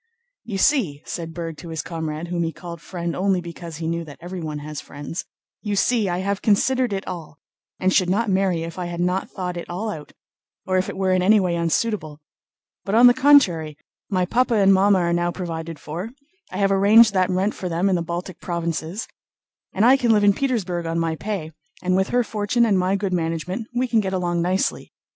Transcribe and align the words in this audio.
"You 0.43 0.57
see," 0.57 1.03
said 1.05 1.31
Berg 1.31 1.57
to 1.57 1.69
his 1.69 1.83
comrade, 1.83 2.29
whom 2.29 2.41
he 2.41 2.51
called 2.51 2.81
"friend" 2.81 3.15
only 3.15 3.39
because 3.39 3.77
he 3.77 3.85
knew 3.87 4.03
that 4.05 4.17
everyone 4.19 4.57
has 4.57 4.81
friends, 4.81 5.25
"you 5.61 5.75
see, 5.75 6.09
I 6.09 6.17
have 6.21 6.41
considered 6.41 6.91
it 6.91 7.05
all, 7.07 7.37
and 7.79 7.93
should 7.93 8.09
not 8.09 8.27
marry 8.27 8.63
if 8.63 8.79
I 8.79 8.87
had 8.87 8.99
not 8.99 9.29
thought 9.29 9.57
it 9.57 9.69
all 9.69 9.91
out 9.91 10.13
or 10.65 10.79
if 10.79 10.89
it 10.89 10.97
were 10.97 11.11
in 11.11 11.21
any 11.21 11.39
way 11.39 11.55
unsuitable. 11.55 12.19
But 12.83 12.95
on 12.95 13.05
the 13.05 13.13
contrary, 13.13 13.77
my 14.09 14.25
papa 14.25 14.55
and 14.55 14.73
mamma 14.73 14.97
are 14.97 15.13
now 15.13 15.29
provided 15.31 15.77
for—I 15.77 16.57
have 16.57 16.71
arranged 16.71 17.13
that 17.13 17.29
rent 17.29 17.53
for 17.53 17.69
them 17.69 17.87
in 17.87 17.93
the 17.95 18.01
Baltic 18.01 18.39
Provinces—and 18.39 19.85
I 19.85 19.97
can 19.97 20.11
live 20.13 20.23
in 20.23 20.33
Petersburg 20.33 20.87
on 20.87 20.97
my 20.97 21.15
pay, 21.15 21.51
and 21.83 21.95
with 21.95 22.07
her 22.09 22.23
fortune 22.23 22.65
and 22.65 22.79
my 22.79 22.95
good 22.95 23.13
management 23.13 23.67
we 23.71 23.87
can 23.87 23.99
get 23.99 24.13
along 24.13 24.41
nicely. 24.41 24.91